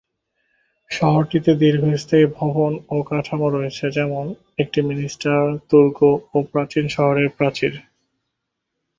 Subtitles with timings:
[0.91, 4.25] শহরটিতে দীর্ঘস্থায়ী ভবন ও কাঠামো রয়েছে, যেমন
[4.59, 5.39] একটি মিনিস্টার,
[5.69, 5.99] দুর্গ
[6.33, 7.73] ও প্রাচীন শহরের প্রাচীর।